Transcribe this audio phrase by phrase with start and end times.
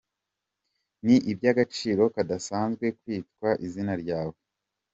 [1.05, 4.35] Ni iby’agaciro kadasanzwe kwitwa izina ryawe.”